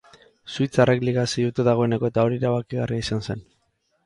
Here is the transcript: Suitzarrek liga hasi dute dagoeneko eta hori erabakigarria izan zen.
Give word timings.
Suitzarrek 0.53 1.03
liga 1.07 1.21
hasi 1.25 1.45
dute 1.49 1.67
dagoeneko 1.69 2.09
eta 2.11 2.25
hori 2.31 2.41
erabakigarria 2.43 3.05
izan 3.07 3.23
zen. 3.29 3.47